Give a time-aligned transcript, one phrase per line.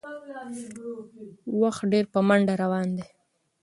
[1.61, 3.05] وخت ډېر په منډه روان دی